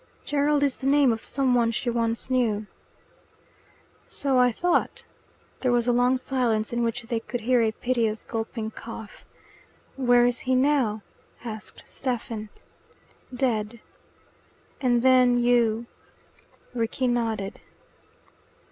[0.25, 2.65] "Gerald is the name of some one she once knew."
[4.07, 5.03] "So I thought."
[5.59, 9.27] There was a long silence, in which they could hear a piteous gulping cough.
[9.97, 11.03] "Where is he now?"
[11.43, 12.49] asked Stephen.
[13.31, 13.79] "Dead."
[14.81, 15.85] "And then you?"
[16.73, 17.59] Rickie nodded.